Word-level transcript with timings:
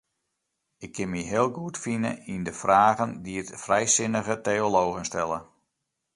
Ik 0.85 0.91
kin 0.95 1.09
my 1.11 1.21
heel 1.31 1.49
goed 1.57 1.75
fine 1.83 2.11
yn 2.33 2.43
de 2.47 2.53
fragen 2.61 3.11
dy't 3.25 3.49
frijsinnige 3.63 4.35
teologen 4.47 5.05
stelle. 5.11 5.39